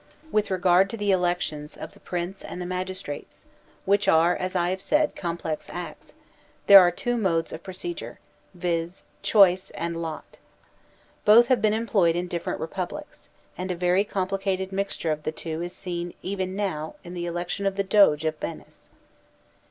With 0.31 0.49
regard 0.49 0.89
to 0.89 0.97
the 0.97 1.11
elections 1.11 1.77
of 1.77 1.93
the 1.93 1.99
Prince 1.99 2.43
and 2.43 2.59
the 2.59 2.65
magistrates, 2.65 3.45
which 3.85 4.07
are, 4.07 4.35
as 4.35 4.55
I 4.55 4.71
have 4.71 4.81
said, 4.81 5.15
complex 5.15 5.67
acts, 5.69 6.13
there 6.65 6.79
are 6.79 6.89
two 6.89 7.17
modes 7.17 7.53
of 7.53 7.61
procedure, 7.61 8.17
viz, 8.55 9.03
choice 9.21 9.69
and 9.75 10.01
lot. 10.01 10.39
Both 11.23 11.49
have 11.49 11.61
been 11.61 11.75
employed 11.75 12.15
in 12.15 12.27
diflferent 12.27 12.59
republics, 12.59 13.29
and 13.55 13.69
a 13.69 13.75
very 13.75 14.03
complicated 14.03 14.71
mixture 14.71 15.11
of 15.11 15.21
the 15.21 15.31
two 15.31 15.61
is 15.61 15.75
seen 15.75 16.15
even 16.23 16.55
now 16.55 16.95
in 17.03 17.13
the 17.13 17.27
election 17.27 17.67
of 17.67 17.75
the 17.75 17.83
Doge 17.83 18.25
of 18.25 18.35
Venice. 18.39 18.89